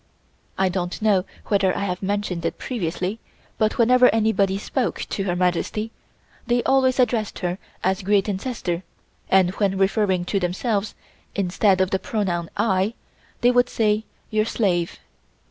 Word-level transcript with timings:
I 0.57 0.67
don't 0.67 0.99
know 0.99 1.25
whether 1.45 1.77
I 1.77 1.81
have 1.83 2.01
mentioned 2.01 2.43
it 2.43 2.57
previously, 2.57 3.19
but 3.59 3.77
whenever 3.77 4.09
anybody 4.09 4.57
spoke 4.57 5.01
to 5.11 5.25
Her 5.25 5.35
Majesty, 5.35 5.91
they 6.47 6.63
always 6.63 6.99
addressed 6.99 7.37
her 7.45 7.59
as 7.83 8.01
"Great 8.01 8.27
Ancestor," 8.27 8.81
and 9.29 9.51
when 9.57 9.77
referring 9.77 10.25
to 10.25 10.39
themselves, 10.39 10.95
instead 11.35 11.81
of 11.81 11.91
the 11.91 11.99
pronoun 11.99 12.49
"I," 12.57 12.95
they 13.41 13.51
would 13.51 13.69
say 13.69 14.03
"Your 14.31 14.45
slave." 14.45 14.97